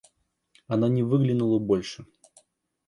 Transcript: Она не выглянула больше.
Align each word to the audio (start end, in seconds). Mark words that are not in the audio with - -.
Она 0.65 0.89
не 0.89 1.03
выглянула 1.03 1.59
больше. 1.59 2.07